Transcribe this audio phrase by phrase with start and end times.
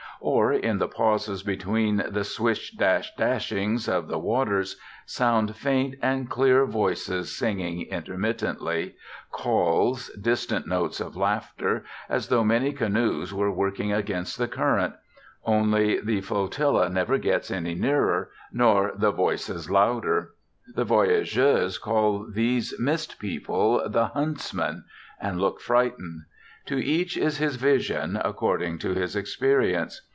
[0.23, 6.29] Or, in the pauses between the swish dash dashings of the waters, sound faint and
[6.29, 8.93] clear voices singing intermittently,
[9.31, 14.93] calls, distant notes of laughter, as though many canoes were working against the current
[15.43, 20.35] only the flotilla never gets any nearer, nor the voices louder.
[20.75, 24.83] The voyageurs call these mist people the Huntsmen;
[25.19, 26.21] and look frightened.
[26.67, 30.03] To each is his vision, according to his experience.